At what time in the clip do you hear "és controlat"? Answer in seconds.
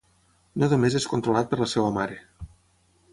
0.99-1.51